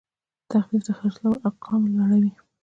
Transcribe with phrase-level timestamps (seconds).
[0.51, 2.31] تخفیف د خرڅلاو ارقام لوړوي.